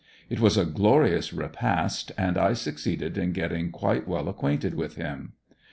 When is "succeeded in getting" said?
2.53-3.69